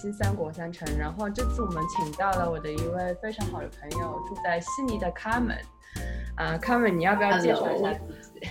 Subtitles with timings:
[0.00, 5.58] 新《三国三城》，然后这次我们请到了我的一位非常好的朋友，住在悉尼的卡门。
[6.36, 8.46] 啊，卡门，你要不要介绍一下自己？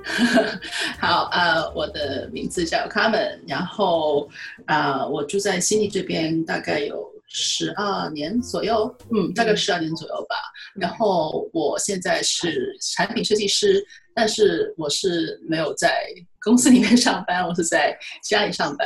[0.98, 4.26] 好，啊，我的名字叫卡门，然后
[4.64, 10.36] 啊，我住在悉尼这边，大概有十二年左右，嗯，大概十二年左右吧。
[10.74, 13.84] 然后我现在是产品设计师。
[14.14, 16.08] 但是我是没有在
[16.42, 18.84] 公司里面上班，我是在家里上班，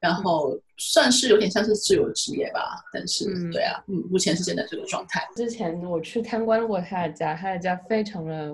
[0.00, 2.82] 然后算是有点像是自由职业吧。
[2.92, 5.24] 但是，对啊，嗯，目前是现在这个状态。
[5.36, 8.50] 之前我去参观过他的家，他的家非常的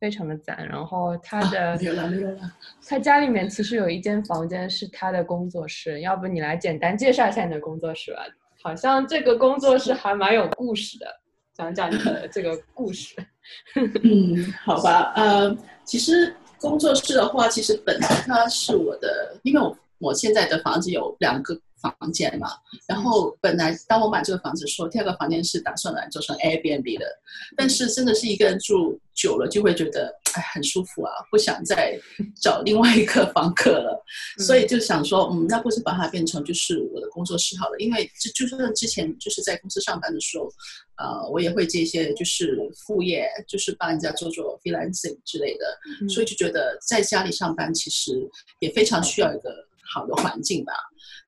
[0.00, 0.64] 非常的赞。
[0.68, 2.52] 然后他的没有了，没有了。
[2.86, 8.22] 他家里面其实有一间房间是他的工作室，要不你来简单介绍一下你的工作室吧？
[8.62, 11.06] 好像这个工作室还蛮有故事的，
[11.54, 13.14] 讲讲你的这个故事。
[14.02, 15.56] 嗯，好吧，呃。
[15.84, 21.58] 其实工作室的话，其实本来它是我的，因为我我现在的房子有两个。
[21.98, 22.46] 房间嘛，
[22.86, 27.04] 然后本来当我买这个房子的时候第二个房间是打算来做成 Airbnb 的，
[27.56, 31.98] 但是真的是一个人住久了就会觉得哎很舒服啊，不想再
[32.40, 34.04] 找另外一个房客了，
[34.44, 40.48] 所以就想说嗯，那不是把它变成就是我的工作室好了，因为就就算之前就是在公司上班的时候，
[40.96, 45.64] 呃，我也会接一些就是副业，就是帮人家做做 freelancing 之类的，
[46.08, 48.12] 所以就觉得在家里上班其实
[48.60, 49.50] 也非常需要一个
[49.92, 50.72] 好的环境吧。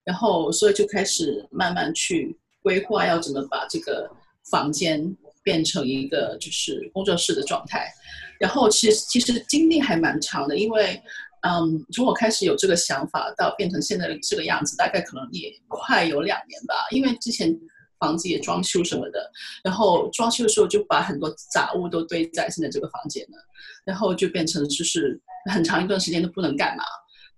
[0.05, 4.11] 然后，所以就开始慢慢去规划，要怎么把这个
[4.51, 7.91] 房间变成一个就是工作室的状态。
[8.41, 11.01] 然后，其实其实经历还蛮长的，因为，
[11.43, 16.75] 嗯，从我开始有这个想法到变成现在这个样子，大概可能也快有两年吧。
[16.91, 17.55] 因为之前
[17.99, 19.31] 房子也装修什么的，
[19.63, 23.39] 然后装修的时候就把很多杂物都堆在现在这个房间了，
[23.85, 25.21] 然后就变成就是
[25.51, 26.85] 很长一段时间都不能干嘛。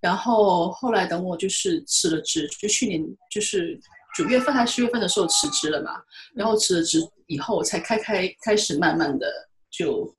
[0.00, 3.78] 然后后来等我就是辞了职，就去年就是
[4.16, 5.90] 九月份还是十月份的时候辞职了嘛。
[6.34, 9.26] 然后辞了职以后，我才开开开始慢慢的
[9.70, 10.14] 就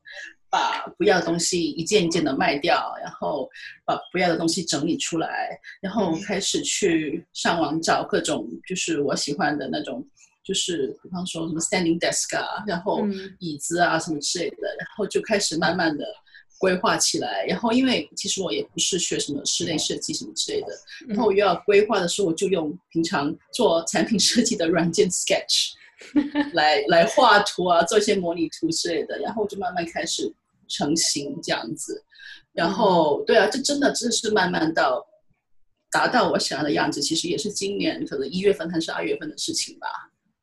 [0.50, 3.50] 把不要的东西一件一件的卖掉，然后
[3.86, 10.06] 把不要的东西整理出来，然后开始去上网找各种就是我喜欢的那种，
[10.44, 13.06] 就是比方说什么 standing desk 啊，然后
[13.40, 16.06] 椅子啊什么之类的，然后就开始慢慢的。
[16.60, 20.68] 规划起来，然后因为其实我也不是学什么室内设计什么之类的，
[21.08, 25.74] 然后我又要规划的时候，我就用平常做产品设计的软件 Sketch
[26.54, 30.34] 来来画图啊，做一些模拟图之类的，然后就慢慢开始
[30.68, 32.04] 成型这样子。
[32.54, 35.06] 然后对啊，这真的真的是慢慢到
[35.92, 39.88] 达到我想要的样子，其实也是今年可能一月份还是二月份的事情吧。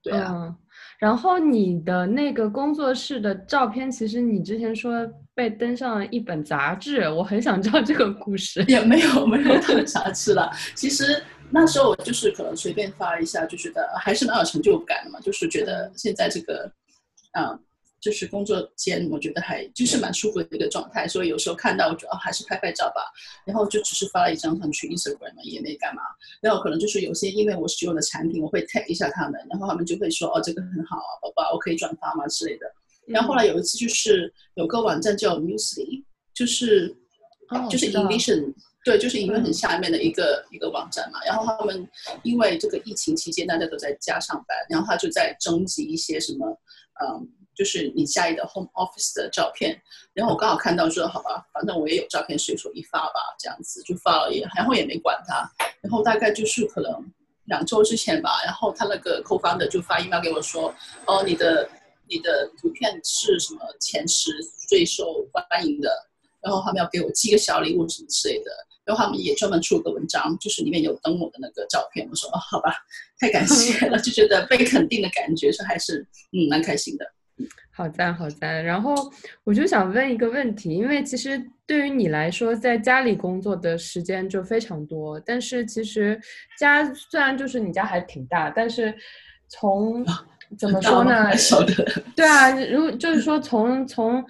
[0.02, 0.54] 对啊。
[1.00, 8.64] 然后你的那个工作室的照片，其实你之前说被登上了一本杂志，我很想知道这个故事。
[8.68, 16.70] 也没有没有登杂志了，其实那时候我就是可能随便发一下，就觉得还是蛮有成就感的嘛，就是觉得现在这个，
[17.32, 17.58] 嗯。
[18.00, 23.00] 就是工作间，我觉得还就是蛮舒服的一个状态，所以有时候看到，我觉得还是拍拍照吧。
[23.46, 26.02] 然后就只是发了一张上去 Instagram 嘛，也没干嘛。
[26.42, 32.66] 然后可能就是有些因为我使用的产品，我会 tag 一下他们，然后他们就会说哦，这个很好啊，宝宝，我可以转发吗之类的。
[33.06, 36.94] 然后后来有一次就是有个网站叫 Musly，就是
[37.70, 38.52] 就是 Envision，
[38.84, 41.18] 对，就是 Envision 下面的一个一个网站嘛。
[41.24, 41.88] 然后他们
[42.22, 46.46] 因为这个疫情期间大家都在家上班，然后他就在征集一些什么，
[47.00, 47.28] 嗯。
[47.56, 49.80] 就是你家里的 home office 的照片，
[50.12, 55.48] 然后我刚好看到说，好吧，反正我也有照片，随手一发吧，这样子就发了，也然后也没管他，
[55.80, 56.90] 然后大概就是可能
[57.44, 60.74] 两周之前吧，然后他那个 co-founder 就发 email 给我说，
[61.06, 61.70] 哦，你的
[62.08, 64.32] 你的图片是什么前十
[64.68, 65.88] 最受欢迎的，
[66.44, 68.50] 然后他们要给我寄个小礼物什么之类的，
[68.84, 72.74] 然后他们也专门出了个文章，就是里面有登我的那个照片，我说哦，好吧，
[73.18, 77.06] 太感谢了， 就觉得被肯定的感觉是还是嗯蛮开心的。
[77.76, 78.64] 好赞，好赞。
[78.64, 78.94] 然后
[79.42, 86.20] 我就想问一个问题，因为其实对于你来说，在家里工作的时间就非常多，但是其实
[86.56, 88.94] 家虽然就是你家还挺大，但是
[89.48, 90.06] 从
[90.56, 91.28] 怎么说呢？
[92.14, 94.24] 对啊，如果就是说从从，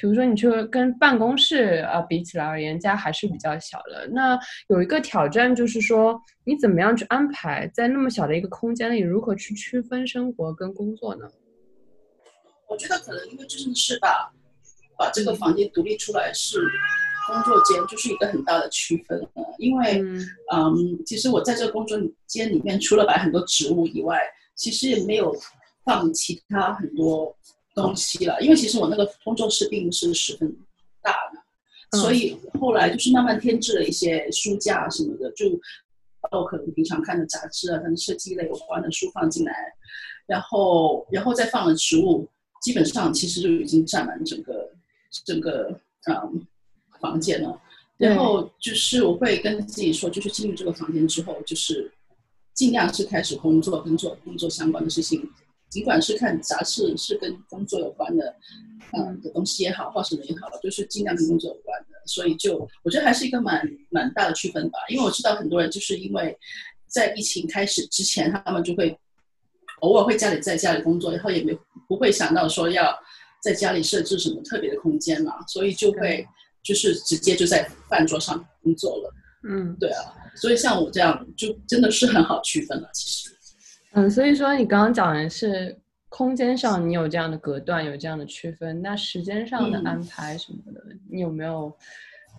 [0.00, 4.08] 比如说你去跟办公室啊比起来而言，家还是比较小的。
[4.08, 4.38] 那
[4.68, 11.28] 有一个挑战就是说，你怎么样去安排在那么小的一个空间里，如何去区分生活跟工作呢？
[12.66, 14.32] 我觉得可能因为这件事吧
[14.96, 16.58] 把这个房间独立出来是
[17.28, 19.20] 工作间，就是一个很大的区分
[19.58, 20.00] 因为
[20.50, 24.18] 嗯，其实我在这个工作间里面，除了摆很多植物以外，
[24.54, 25.36] 其实也没有
[25.84, 27.36] 放其他很多
[27.74, 28.40] 东西了。
[28.40, 30.56] 因为其实我那个工作室并不是十分
[31.02, 35.46] 大的，所以后来就是慢慢添置了一些书架什么的，就
[36.20, 39.54] 把我可能平常看的杂志啊，跟设计类有关的书放进来，
[40.26, 42.28] 然后然后再放了植物，
[42.62, 44.70] 基本上其实就已经占满整个
[45.24, 46.46] 整个嗯
[47.00, 47.60] 房间了。
[47.96, 51.92] 然后就是我会跟自己说，就是进入这个房间之后，就是
[52.54, 55.30] 尽量是开始工作，跟做工作相关的事情，
[55.70, 58.34] 尽管是看杂志是跟工作有关的，
[58.92, 61.88] 嗯的东西也好，或什么也好，就是尽量跟工作有关的。
[62.06, 66.36] 所以就我觉得还是一个蛮蛮大的区分吧，因为我知道很多人就是因为
[66.86, 68.98] 在疫情开始之前，他们就会
[69.80, 71.56] 偶尔会家里在家里工作，然后也没
[71.88, 72.94] 不会想到说要
[73.42, 76.26] 在家里设置什么特别的空间嘛，所以就会。
[76.62, 79.14] 就是直接就在饭桌上工作了，
[79.48, 83.34] 嗯，对啊，所以像我这样就真的是很好区分了，其实，
[83.92, 85.76] 嗯，所以说你刚刚讲的是
[86.08, 91.74] 空间上你有这样的隔断，有这样的区分，那时间上的安排什么的，你有没有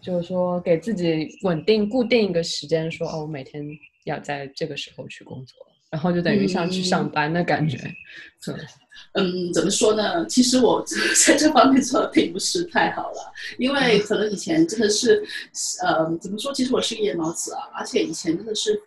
[0.02, 3.66] 就是说给自己稳定固定一个时间，说哦，我每天
[4.06, 5.58] 要在这个时候去工作，
[5.90, 7.78] 然后就等于像去上班的感觉，
[8.48, 8.56] 嗯。
[9.14, 10.26] 嗯，怎么说呢？
[10.28, 10.82] 其实我
[11.26, 15.22] 在这方面做的并不是太好了，因为可能以前真的是，
[15.82, 16.54] 呃，怎么说？
[16.54, 18.80] 其实我是个夜猫子啊，而且以前真的是，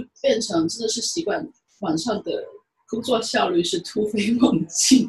[0.00, 1.46] 就变成真的是习惯
[1.80, 2.44] 晚上的
[2.88, 5.08] 工作效率是突飞猛进。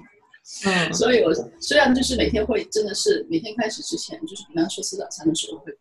[0.66, 5.76] 嗯，所以我虽然就是每天会真的是每天开始之前，就是比方说吃早餐的时候会。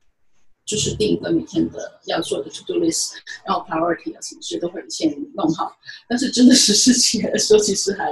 [0.67, 3.11] 就是定一个每天的要做的 to do list，
[3.47, 5.71] 然后 priority 啊什么事都会先弄好。
[6.09, 8.11] 但是真的实施起来的时候，其实还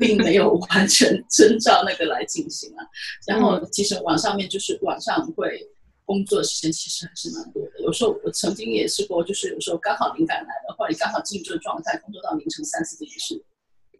[0.00, 2.82] 并没有完全 遵照那个来进行啊。
[3.24, 5.64] 然后其实网上面就是晚上会
[6.12, 7.80] 工作时间其实还是蛮多的。
[7.80, 13.42] 有时候我曾经也试过，就是有时候刚好灵感来了，或者你刚好进入这个状态，工作到凌晨三四点也是。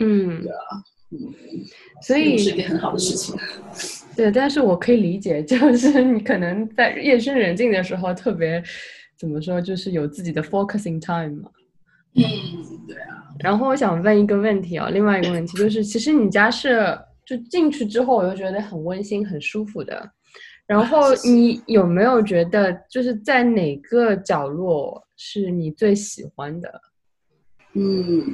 [0.01, 0.61] 嗯，对啊。
[1.11, 1.19] 嗯，
[2.03, 3.35] 所以是一件很好的事情。
[4.15, 8.63] 对，但是我可以理解，就是你可能在夜深人静的时候，特别
[9.19, 11.51] 怎么说，就是有自己的 focusing time 嘛。
[12.15, 12.23] 嗯，
[12.87, 13.25] 对啊。
[13.41, 20.11] 然后我想问一个问题啊，另外一个问题就是，其实你家是就进去之后，我就觉得很温馨、很舒服的。
[20.73, 26.81] 然后 你有没有觉得，就是在哪个角落是你最喜欢的？
[27.75, 28.25] 嗯，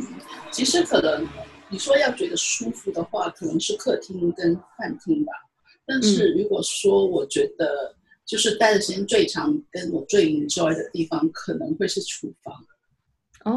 [0.52, 1.26] 其实可能。
[1.70, 5.32] 你说要觉得舒服的话，可能是客厅跟饭厅吧。
[5.84, 7.94] 但是如果说我觉得
[8.24, 12.54] 就是待的时间最长、跟我最 enjoy 的地方，可能会是厨房。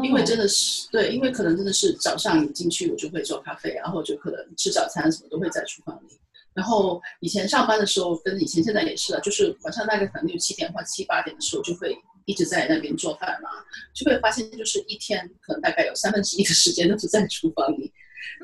[0.04, 6.20] 因为真的是对，因为可能真的是早上一进去我就会做咖啡，然后就可能吃早餐什么都会在厨房里。
[6.54, 11.96] 然后以前上班的时候，跟以前现在也是啊，就是晚上大概可能六七点或七八点的时候就会。
[12.24, 13.50] 一直在那边做饭嘛，
[13.92, 17.92] 就会发现就是一天可能大概有三分之一的时间都是在厨房里，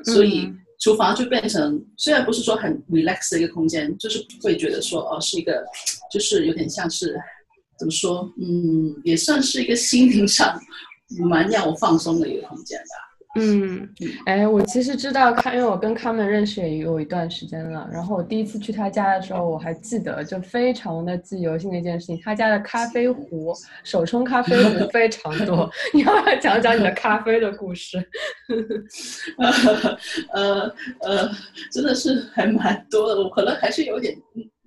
[0.03, 0.51] 所以
[0.81, 5.65] 厨房就变成虽然不是说很 relax 的一个空间，就是会觉得说哦是一个，
[6.11, 7.17] 就是有点像是
[7.77, 10.59] 怎么说，嗯，也算是一个心灵上
[11.29, 13.08] 蛮让我放松的一个空间吧。
[13.39, 13.89] 嗯，
[14.25, 17.87] 哎，我其实知道康，因为我跟他们认识也有一段时间了。
[17.91, 22.19] 然后我第一次去他家的时候，我还记得，就非常的记忆犹新的一件事情。
[22.23, 23.53] 他家的咖啡壶，
[23.83, 25.69] 手冲咖啡壶非常多。
[25.93, 27.97] 你要不要讲讲你的咖啡的故事？
[30.33, 31.31] 呃呃，
[31.71, 33.21] 真的是还蛮多的。
[33.21, 34.15] 我可能还是有点。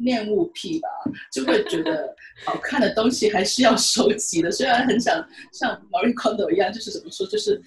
[0.02, 0.88] 恋物癖吧，
[1.32, 4.50] 就会觉得好看的东西还是要收集的。
[4.50, 7.60] 虽然很想像 maricodo 一样，就是怎么说，就是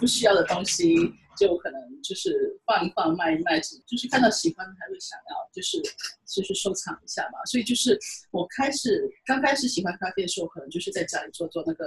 [0.00, 0.94] 不需要的东西
[1.38, 5.80] 就可能就是放一放、卖一卖，就是看到喜欢的还会想要，就是
[6.26, 7.38] 就是收藏一下嘛。
[7.46, 7.98] 所以就是
[8.30, 11.86] 我开始刚开始喜欢咖啡的时候，可能就是在家里做做那个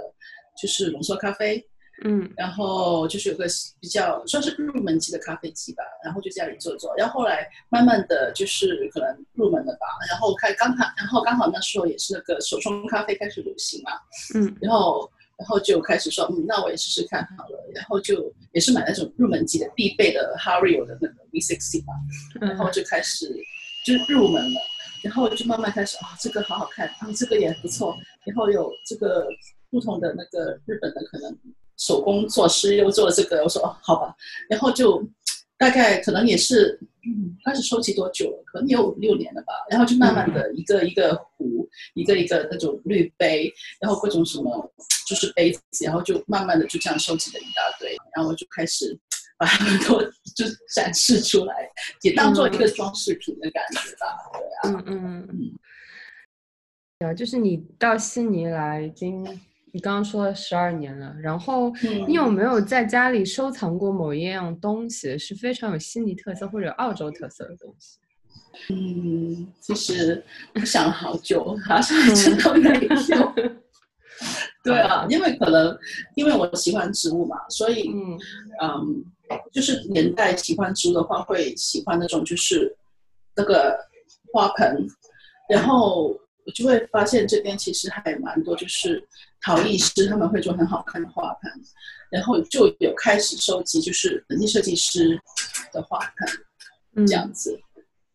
[0.61, 1.67] 就是浓缩咖啡。
[2.03, 3.45] 嗯，然后就是有个
[3.79, 13.91] 比较算是入门级的咖啡机吧，然后就在家里做做，然后后来慢慢的就是可能入门了吧，然后开刚好，然后刚好那时候也是那个手冲咖啡开始流行嘛，
[14.35, 21.93] 嗯，然后然后就开始说，嗯，那我也试试看好了，然后就也是买那种入门级的必备的 Hario 的那个 V60 吧，
[22.41, 23.33] 然后就开始
[23.85, 24.59] 就入门了，
[25.03, 29.27] 然后就慢慢开始啊，这个好好看，啊，这个也不错，然后有这个
[29.75, 31.37] 不同的那个日本的可能。
[31.77, 34.15] 手工做师又做了这个，我说哦，好吧，
[34.49, 35.05] 然后就
[35.57, 38.43] 大概可能也是，嗯，开始收集多久了？
[38.45, 39.53] 可能有五六年了吧。
[39.69, 44.73] 然后就慢慢的一个一个壶，一个一个那种滤杯，然后各种什么
[45.05, 48.97] 就是杯子，然后就慢慢的就这样收集了一大堆，然后就开始
[49.37, 50.01] 把它们都
[50.33, 51.69] 就展示出来，
[52.03, 54.07] 也当做一个装饰品的感觉吧。
[54.31, 55.27] 对啊，嗯嗯
[57.01, 59.41] 嗯，啊，就是你到悉尼来已经。
[59.75, 61.69] 你刚刚说了十二年了，然后
[62.07, 67.99] 你有没有在家里收藏过某一样东西是非常有悉尼特色或者澳洲特色的东西？
[68.73, 73.33] 嗯，其实我想了好久，好像真的没有。
[74.63, 75.77] 对啊，因为可能
[76.15, 78.17] 因为我喜欢植物嘛，所以嗯
[78.63, 79.03] 嗯，
[79.51, 82.73] 就是年代喜欢植物的话，会喜欢那种就是
[83.35, 83.77] 那个
[84.31, 84.87] 花盆，
[85.49, 89.05] 然后我就会发现这边其实还蛮多，就是
[89.45, 91.51] 陶艺师他们会做很好看的花盆，
[92.09, 95.21] 然后就有开始收集就是本地设计师
[95.71, 96.27] 的花盆
[96.95, 97.55] 嗯，这样子。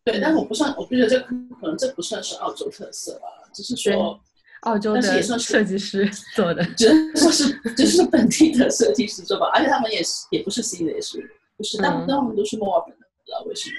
[0.03, 1.33] 对，但是我不算，我不觉得这可
[1.67, 4.19] 能这不算是澳洲特色吧，只是说。
[4.63, 6.63] 澳洲但是的也算是设计师做的。
[6.75, 11.17] 只能说是就是本地的设计师做吧，而且他们也是也不是新的，也是
[11.57, 13.75] 不是，大部分他们都是墨尔本的，不知道为什么。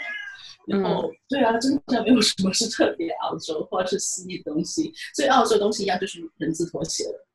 [0.66, 7.26] 然后、对啊，真的没有什么是特别澳洲或者是西的东西，所以澳洲东西一样就是人字拖鞋了。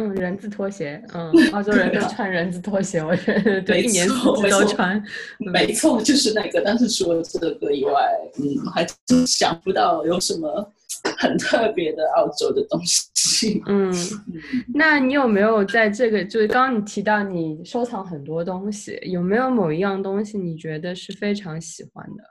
[0.00, 5.04] 嗯，人字拖鞋，嗯， 澳洲人都穿人字拖鞋，我觉得对，没一年四季错都穿。
[5.38, 6.62] 没错，就是那个。
[6.64, 7.92] 但是除了这个以外，
[8.38, 10.72] 嗯，还真想不到有什么
[11.18, 13.62] 很特别的澳洲的东西。
[13.66, 22.24] 嗯，嗯那你有没有在这个，就是刚刚你提到你收藏很多东西，有没有某一样东西你觉得是非常喜欢的？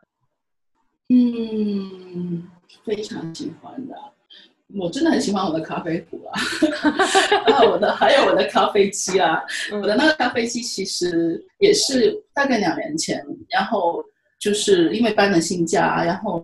[1.09, 2.47] 嗯，
[2.83, 3.95] 非常喜欢的。
[4.77, 6.39] 我真的很喜欢我的咖啡壶啊，
[7.51, 14.03] 啊，我的还有我的咖啡机啊，我的那个咖啡机其实也是大概两年前，然后
[14.39, 16.43] 就是因为搬了新家，然后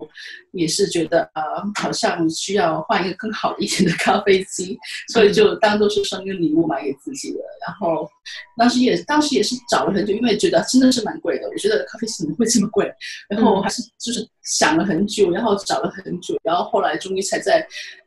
[0.53, 1.41] 也是觉得呃
[1.75, 4.75] 好像需要换一个更好一点的咖啡机，
[5.13, 7.39] 所以就当做是生日礼物买给自己的。
[7.67, 8.10] 然后
[8.58, 12.91] 当时也当时也是找了很久，因为觉得真的是蛮贵的，我觉得咖啡机怎么会这么贵？
[13.29, 17.63] 然后还是就是想了很久，然后找了很久，然后后来终于才在。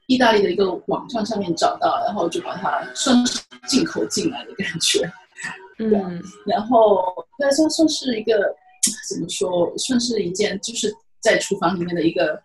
[0.08, 5.08] 意大利的一个网站上面找到，然后就把它算是进口进来的感觉。
[5.78, 8.52] 嗯然后对，算算是一个
[9.08, 12.42] 怎么说，算是一件就是在厨房里面的一个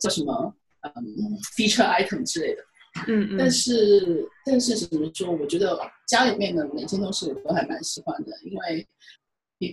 [0.00, 2.62] 叫什么嗯 feature item 之类的。
[3.08, 8.86] 嗯嗯但是但是怎么说，我觉得家里面的每件东西我都还蛮喜欢的，因为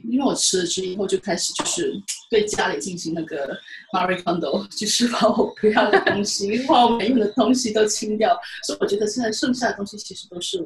[0.10, 1.94] 因为我辞了职以后就开始就是
[2.30, 3.58] 对家里进行那个
[3.94, 10.58] Marie Kondo， 就是把我不要的东西、 把我没用的东西都清掉，所以我觉得现在剩下的东西其实都是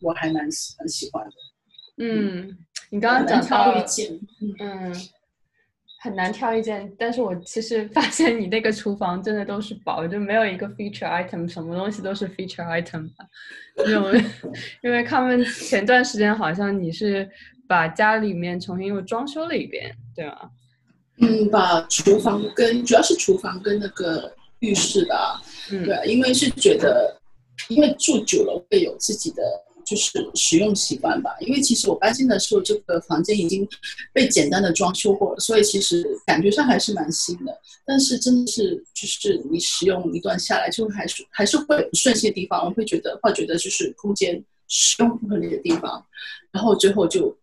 [0.00, 1.32] 我还蛮喜蛮喜欢的。
[1.98, 2.56] 嗯，
[2.90, 4.94] 你刚刚讲到挑一件，嗯嗯，
[6.00, 13.26] 很难挑一件，但是我其实发现你那个厨房真的都是宝，就没有一个 feature item，什么东西都是 feature item 吧。
[13.86, 14.24] 因为
[14.82, 17.28] 因为他们前段时间好像你是
[17.68, 20.50] 把家里面重新又装修了一遍，对吗？
[21.20, 27.20] 嗯，把厨房跟主要是厨房跟那个浴室吧，嗯对啊，因为是觉得，
[27.68, 29.42] 因为住久了会有自己的
[29.84, 31.36] 就是使用习惯吧。
[31.40, 33.68] 因为其实我搬进的时候，这个房间已经
[34.12, 37.52] 被简单的装修过了，所以其实感觉上还是蛮新的。
[37.84, 46.06] 但是真的是就是你使用一段下来，就还是还是会有不顺心的地方，我会觉得会觉得就是空间使用不合理的地方，
[46.52, 47.36] 然后最后就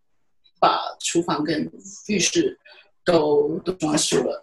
[0.59, 1.69] 把厨房跟
[2.07, 2.57] 浴室
[3.03, 4.41] 都都装修了。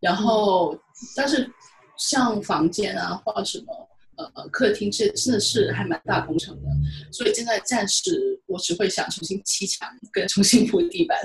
[0.00, 0.78] 然后，
[1.16, 1.50] 但是
[1.96, 6.68] 像房间啊或者什么呃客厅这真的是还蛮大工程的，
[7.10, 11.18] 所以现在暂时我只会想重新砌墙跟重新铺地板，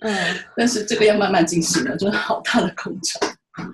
[0.00, 3.28] 嗯但是这个要慢慢进行了，真的好大的工程。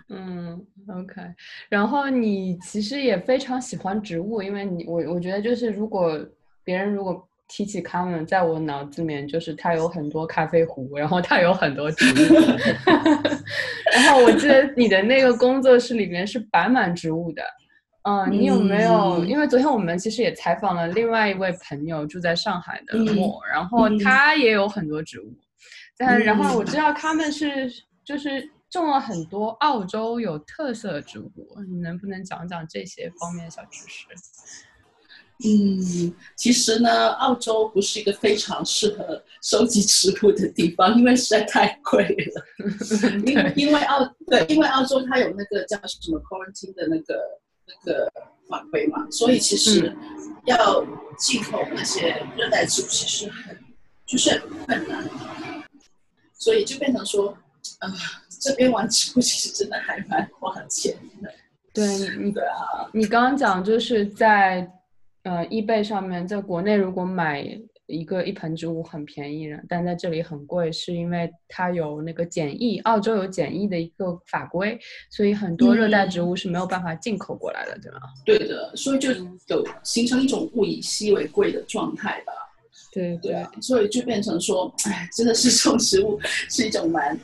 [0.08, 1.22] 嗯，OK。
[1.68, 6.18] 然后你其实也非常喜欢植物，因为你我我觉得就是如果
[6.64, 12.34] 别人如果提起他们，在我脑子里面就是他有很多咖啡壶，然后他有很多植物。
[13.94, 17.42] 然后我记得你的那个工作室里面是摆满植物的。
[18.02, 19.18] 嗯，你有没有？
[19.18, 25.34] 嗯因为昨天我们其实也采访了另外一位朋友，住在上海的嗯莫，然后嗯他也有很多植物。
[25.96, 27.68] 但然后我嗯知道他们是
[28.04, 31.32] 就是种了很多澳洲有特色的植物，
[31.68, 34.06] 你能不能讲讲这些方面的小知识？
[35.45, 42.45] 嗯，其实呢，澳洲不是一个非常适合收集植物的地方，因为实在太贵了。
[43.25, 47.21] 因为因为澳对，因为澳洲它有那个叫什么 quarantine 的那个
[47.85, 48.11] 那个
[48.49, 49.95] 法规嘛，所以其实
[50.47, 50.85] 要
[51.16, 53.57] 进口那些热带植物其实很
[54.04, 55.09] 就是很困难，
[56.33, 57.28] 所以就变成说，
[57.78, 57.95] 啊、
[58.40, 61.33] 这边玩植物其实真的还蛮花钱的。
[61.73, 64.68] 对你，对啊，你刚刚讲就是在
[65.28, 67.44] 呃 eBay 上面，在国内如果买
[67.87, 74.78] 一个一盆植物很便宜的，但在这里很贵，是因为它有那个检疫，澳洲有检疫的一个法规，
[75.11, 77.99] 所以很多热带植物是没有办法进口过来的，对吗？
[78.25, 79.11] 对的，所以就
[79.49, 82.32] 有形成一种物以稀为贵的状态吧。
[82.90, 86.18] 对对啊，所以就变成说，哎，真的是种植物
[86.49, 87.18] 是一种蛮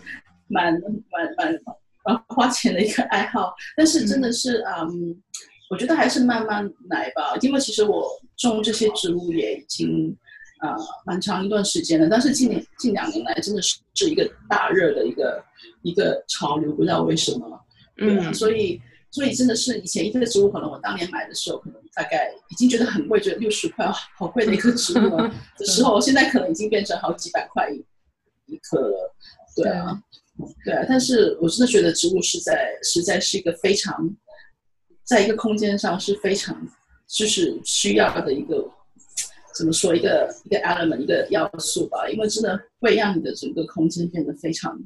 [0.48, 1.58] 蛮蛮蛮
[2.04, 5.16] 蛮花钱的一个爱好，但是真的是嗯
[5.70, 10.16] 我觉得还是慢慢来吧，因为其实我种这些植物也已经
[10.60, 15.42] 呃蛮长一段时间了，但是近年近两年来真的是是一个大热的一个
[15.82, 17.60] 一个潮流，不知道为什么。
[17.96, 18.80] 对啊，所以
[19.10, 25.16] 所以真的是以前一个植物，可能我当年买的时候，可能大概已经觉得很贵，觉得六十块好贵的一个植物
[25.56, 27.84] 的时候，现在可能已经变成好几百块一
[28.52, 29.14] 一颗了。
[29.56, 30.02] 对啊，
[30.64, 33.94] 对啊，但是我真的觉得植物实在实在是一个非常，
[35.04, 36.56] 在一个空间上是非常
[37.06, 38.68] 就是需要的一个
[39.56, 44.78] 怎么说一个一个 element 一个要素吧，因为真的会让你的整个空间变得非常。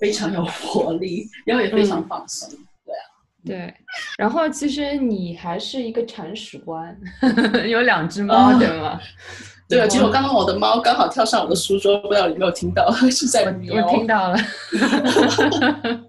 [0.00, 2.48] 非常有活力，然后也非常放松，
[2.86, 3.02] 对啊，
[3.44, 3.74] 对。
[4.16, 6.96] 然后其实你还是一个铲屎官，
[7.68, 9.00] 有两只猫，对吗？
[9.68, 12.88] 对啊，其实我刚刚我的猫刚好跳上我的书桌，不知道你有没有听到？
[13.10, 14.38] 是在我听到了。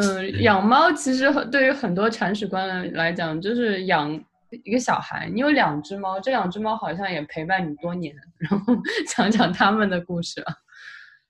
[0.00, 4.08] 嗯，养猫其实对于很多铲屎官来讲，就是养
[4.64, 5.28] 一个小孩。
[5.34, 8.14] 你有两只猫，这两只猫好像也陪伴你多年。
[8.38, 8.76] 然后
[9.16, 10.54] 讲讲他们的故事啊。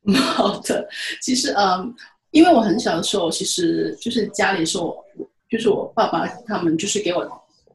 [0.36, 0.86] 好的，
[1.22, 1.94] 其实嗯，
[2.30, 5.02] 因为我很小的时候，其实就是家里是我，
[5.48, 7.26] 就是我爸爸他们就是给我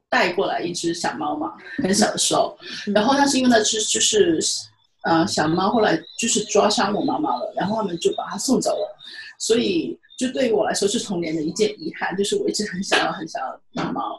[0.09, 2.55] 带过来一只小猫嘛，很小的时候，
[2.93, 4.39] 然后那是因为那只就是
[5.03, 8.97] 呃小猫后来就是抓伤我妈妈了，然后他们就把它送走了，
[9.39, 14.17] 所以就对于我来说是童年的一件遗憾，就是我一直很想要很想要养猫，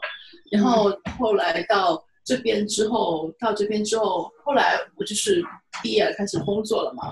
[0.51, 5.43] 然后后来到这边之后，到这边之后，后来我就是
[5.81, 7.11] 毕业开始工作了嘛。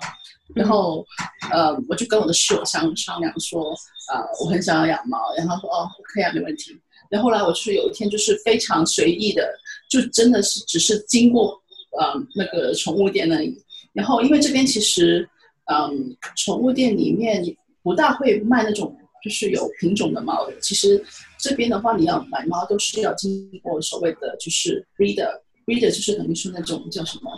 [0.54, 1.04] 然后，
[1.52, 3.72] 呃，我就跟我的室友商商量说，
[4.12, 6.78] 呃，我很想要养猫，然后说，哦，OK 啊，没问题。
[7.10, 9.52] 然后后来我就是有一天就是非常随意的，
[9.90, 11.60] 就真的是只是经过，
[12.00, 13.58] 呃，那个宠物店那里。
[13.94, 15.28] 然后因为这边其实，
[15.72, 17.44] 嗯，宠物店里面
[17.84, 20.60] 不大会卖那种就是有品种的猫的。
[20.60, 21.04] 其实
[21.38, 27.32] 这边的话，你要买猫都是要经过所谓的就是 breeder，breeder 就是等于是那种叫什么？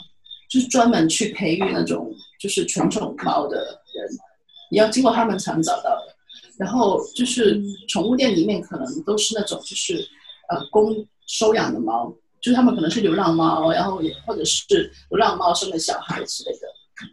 [0.47, 4.07] 就是专门去培育那种就是纯种猫的人，
[4.71, 6.15] 你要经过他们才能找到的。
[6.57, 9.95] 然后就是宠物店里面可能都是那种就是
[10.49, 14.63] 呃公收养的猫，就是他们可能是流浪猫，然后也或者是
[15.09, 16.67] 流浪猫生的小孩之类的。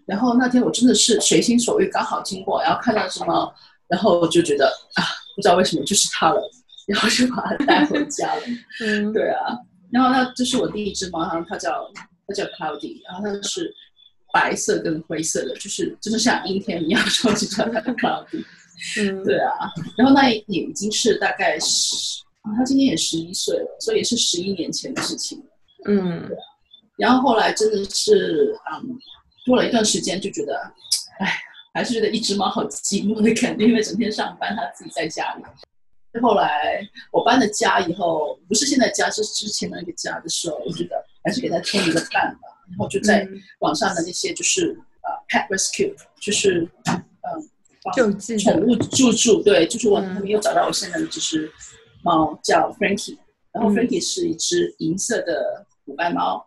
[0.07, 3.55] 然后那天我真的是随心所欲，刚好经过，然后看到什么，
[3.89, 5.03] 然后我就觉得啊，
[5.37, 6.41] 不知道为什么就是它了，
[6.87, 8.43] 然后就把它带回家了。
[8.81, 9.59] 嗯，对啊。
[9.91, 11.91] 然后那这是我第一只猫，然后它叫。
[12.25, 13.75] 它叫 Cloudy，然后它是
[14.33, 18.45] 白色跟灰色的，就是真的像阴天一样， 超级叫它 Cloudy。
[19.01, 19.51] 嗯，对啊。
[19.97, 22.23] 然后那也已经是大概十，
[22.57, 25.45] 它今年也十一岁了，所以也是十一年前的事情了。
[25.87, 26.43] 嗯，对啊。
[26.97, 28.97] 然后后来真的是，嗯，
[29.47, 30.73] 过了一段时间就觉得，
[31.19, 31.35] 哎，
[31.75, 35.43] 还是觉得一只猫好寂寞的感觉，因为整天上班，它自己在家里。
[36.21, 41.05] 后来我搬了家以后，不是现在家，是之前那个家的时候，我觉得。
[41.25, 43.25] 还是给它添一个伴吧，然后就在
[43.61, 47.49] 网上的那些就是呃 pet rescue，就是嗯
[47.95, 51.49] 救济宠物救助，对，就是我他们又找到我现在的这只
[52.03, 53.17] 猫叫 Frankie，
[53.53, 56.45] 然后 Frankie 是一只银色的虎斑猫，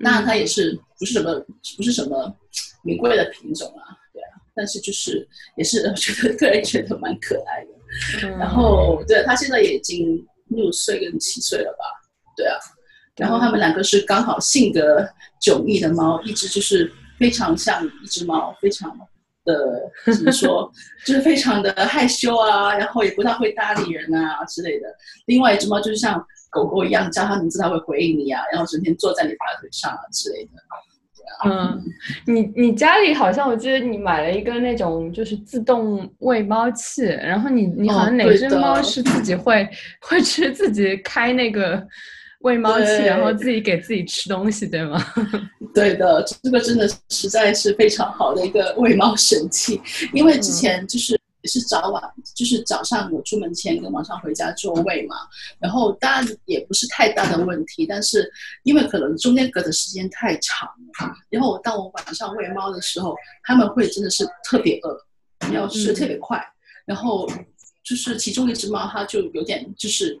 [0.00, 1.34] 那它也是不是什么
[1.76, 2.34] 不是什么
[2.82, 11.84] 名贵的品种啊，对啊，但是就是也是 我觉得个人觉得蛮可爱的，然后对它现在也已经六岁跟七岁了吧，
[12.36, 12.56] 对啊。
[13.16, 15.04] 然后他们两个是刚好性格
[15.42, 18.96] 迥异的猫，一只就是非常像一只猫，非常
[19.44, 20.70] 的怎么说，
[21.04, 24.86] 就是非常的害羞啊，然后也不太会搭理人啊之类的。
[25.26, 30.50] 另外一只猫就是像狗狗一样，叫它名字它会回应你啊，然后整天坐在你大腿上啊之类的。
[31.44, 31.80] 嗯，
[32.26, 39.68] 你你家里好像我记得你买了一个那种就是自动喂猫器，然后你你好像哪只猫是自己会
[40.02, 41.86] 会吃自己开那个。
[42.42, 44.96] 喂猫器，然后自己给自己吃东西，对吗？
[45.74, 49.80] 对的，这个真的实在是非常好的一个喂猫神器。
[50.12, 52.02] 因为之前就是也是早晚，
[52.34, 55.16] 就是早上我出门前跟晚上回家做喂嘛，
[55.58, 58.30] 然后当然也不是太大的问题，但是
[58.62, 60.68] 因为可能中间隔的时间太长
[61.00, 66.40] 了，然后当我晚上喂猫的时候，他们会真的是特别饿，要吃特别快，
[66.84, 67.26] 然后
[67.82, 70.20] 就是其中一只猫它就有点就是，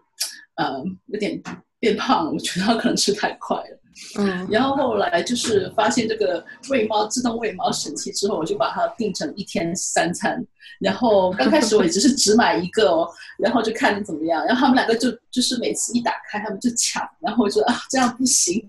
[0.56, 1.40] 呃，有点。
[1.80, 3.80] 变胖，我觉得它可能吃太快了。
[4.18, 10.44] 嗯，然后后来就是发现这个喂猫自动喂猫神器之后，我就把它定成一天三餐。
[10.80, 13.08] 然后刚开始我也只是只买一个哦，
[13.38, 14.44] 然后就看怎么样。
[14.46, 17.02] 然后他们两个就就是每次一打开，他们就抢。
[17.20, 18.62] 然后我觉得啊这样不行，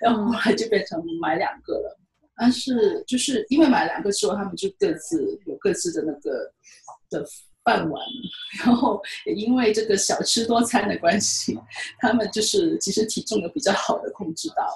[0.00, 1.98] 然后后来就变成买两个了。
[2.36, 6.52] 但是就是因为买两个之后，他们就各自有各自的那个
[7.08, 7.24] 的
[7.64, 8.02] 饭碗，
[8.64, 11.58] 然后也因为这个小吃多餐的关系，
[12.00, 14.66] 他们就是其实体重有比较好的控制到。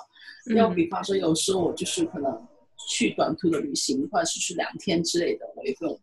[0.55, 2.47] 要比方说，有时候我就是可能
[2.89, 6.01] 去短途的旅行，或者是去两天之类的，我也不用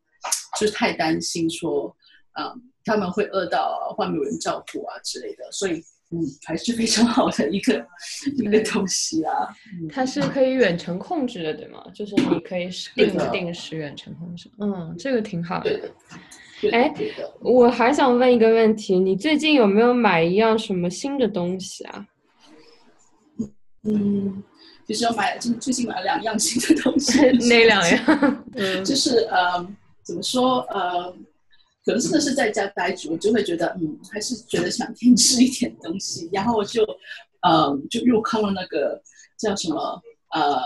[0.60, 1.96] 就是太担心说，
[2.40, 5.84] 嗯，他们会饿到，或没有人照顾啊之类的，所以。
[6.14, 7.88] 嗯，还是非常好的一个
[8.36, 9.48] 一个东西啊。
[9.90, 11.82] 它是可以远程控制的，对吗？
[11.96, 14.52] 就是你可以定定时远程控制。
[14.60, 15.90] 嗯，这个挺好的。
[16.70, 16.94] 哎，
[17.40, 22.06] 我还想问一个问题，你最近有没有买一样什么新的东西啊？
[23.84, 24.44] 嗯，
[24.86, 27.20] 其实我买最最近买了两样新的东西。
[27.50, 28.46] 哪两样？
[28.56, 29.68] 嗯， 就是呃，
[30.04, 31.16] 怎么说呃。
[31.84, 36.84] 可能真的是在家待着，我就会觉得，嗯，还是觉得想添置一点东西，然后我就，
[37.42, 39.02] 呃，就入坑了那个
[39.36, 40.62] 叫什么，呃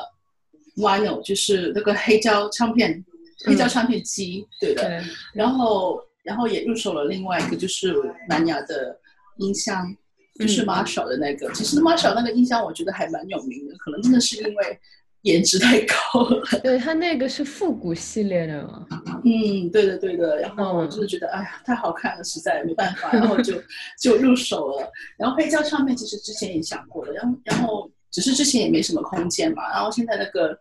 [0.75, 3.01] ，Vinyl，就是那个黑胶唱片，
[3.45, 5.01] 黑胶唱片机，对的。
[5.33, 7.93] 然后，然后也入手了另外一个，就是
[8.29, 8.99] 蓝牙的
[9.37, 9.95] 音箱，
[10.39, 11.51] 就是 Marshall 的那个。
[11.53, 14.79] 其实 Marshall 那个音箱，我觉得还蛮有名的，可能真的是因为。
[15.25, 18.85] 颜值太高了， 对它那个是复古系列的嘛？
[19.25, 20.39] 嗯，对的对的。
[20.39, 23.55] 然后我就是觉得，哎呀，太好看了，实在没办法， 然后就
[23.99, 24.87] 就入手了。
[25.17, 29.67] 然后黑胶唱片其实之前也想过了，然后然后只是之前也没什么空间嘛。
[29.71, 30.55] 然后现在那个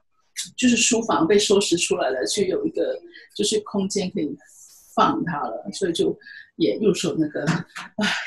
[0.56, 2.98] 就是书房被收拾出来了，就有一个
[3.36, 4.36] 就是空间可以
[4.94, 6.16] 放它了，所以就。
[6.56, 7.64] 也入手那个啊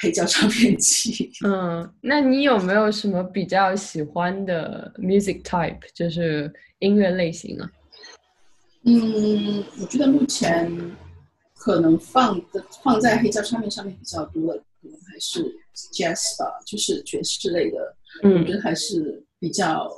[0.01, 1.31] 黑胶唱片机。
[1.45, 7.71] 嗯，那你有没有什么比较喜欢的 music type，就是音乐类型啊？
[8.83, 10.69] 嗯，我觉得目前
[11.55, 15.41] 可能放的放在黑胶唱片上面比较多的，可能还是
[15.93, 17.95] jazz 吧，就是爵士类的。
[18.23, 19.89] 嗯，我觉得还是比较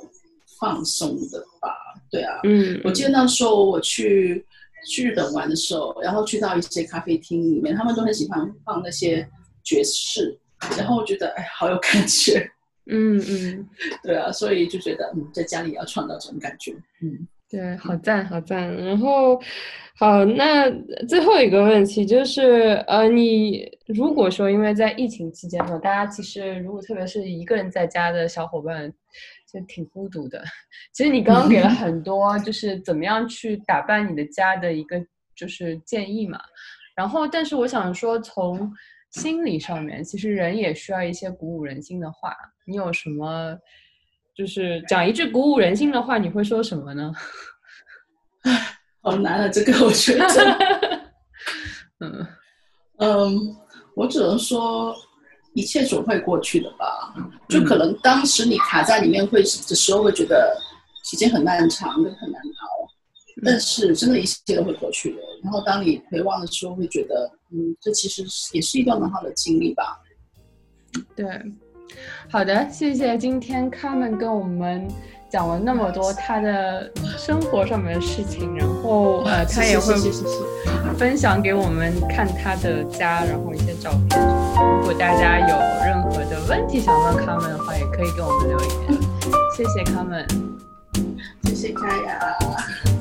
[0.60, 1.74] 放松的吧。
[2.10, 2.40] 对啊。
[2.44, 4.44] 嗯，我记得那时候我去。
[4.88, 9.28] 去日本玩的时候，然后去到一些咖啡厅里面，他们都很喜欢放那些
[9.62, 10.34] 爵士，
[10.78, 12.50] 然后我觉得哎，好有感觉。
[12.86, 13.68] 嗯嗯，
[14.02, 16.72] 对啊，所以就觉得嗯，在家里也要创造这种感觉。
[17.02, 18.74] 嗯，对，好赞好赞。
[18.74, 19.38] 然后
[19.98, 20.70] 好，那
[21.06, 28.90] 最后一个问题就是，呃，你如果说因为在疫情期间嘛，大家其实如果特别是一个人在家的小伙伴。
[29.52, 30.42] 就挺孤独的。
[30.92, 36.40] 其实你刚刚给了很多，就是怎么样去打扮你的家的一个就是建议嘛。
[36.94, 38.70] 然后，但是我想说，从
[39.10, 42.36] 心理上面，其实人也需要一些鼓舞人心的话。
[42.66, 43.58] 你有什么，
[44.36, 47.12] 就是讲一句鼓舞人心的话，你会说什么呢？
[49.02, 50.26] 好难啊，这个我觉得。
[52.00, 52.26] 嗯
[52.98, 53.56] 嗯，
[53.96, 54.94] 我只能说。
[55.54, 57.14] 一切总会过去的吧，
[57.48, 60.56] 就可能当时你卡在里面会的时候，会觉得
[61.04, 62.88] 时间很漫长，跟很难熬。
[63.44, 65.18] 但是真的，一切都会过去的。
[65.42, 69.98] 然后当你回望的时候，会觉得，嗯，这其实也是一段蛮好的经历吧。
[71.16, 71.26] 对，
[72.30, 74.88] 好的，谢谢今天他们跟我们。
[75.32, 79.94] 讲了那么多他的生活上面的事情，然后呃， 他也会
[80.98, 84.39] 分享给我们看他的家，然后一些照片。
[84.56, 88.70] 如果大家有任何的问题想问康们的话，也可以给我们留言。
[89.56, 90.26] 谢谢康们，
[91.44, 92.36] 谢谢佳雅。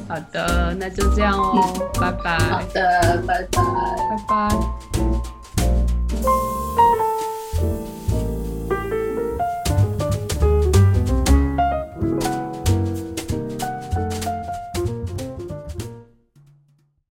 [0.07, 2.37] 好的，那就这样哦，拜拜。
[2.37, 3.61] 好的，拜拜，
[4.09, 4.49] 拜拜。